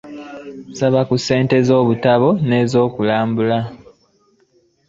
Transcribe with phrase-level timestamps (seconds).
[0.71, 3.59] Nsaba ku ssente z'obutabo n'ezokulambula.